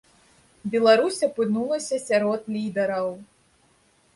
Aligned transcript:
Беларусь 0.75 1.19
апынулася 1.27 1.99
сярод 2.07 2.41
лідараў. 2.55 3.07